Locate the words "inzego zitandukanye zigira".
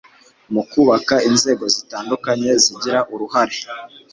1.29-2.99